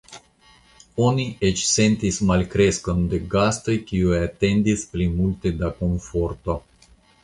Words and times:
Oni 1.07 1.25
eĉ 1.49 1.61
sentis 1.73 2.17
malkreskon 2.31 3.05
de 3.13 3.21
gastoj 3.37 3.79
kiuj 3.93 4.19
atendis 4.25 4.91
pli 4.95 5.11
multe 5.23 5.57
da 5.63 5.75
komforto. 5.81 6.63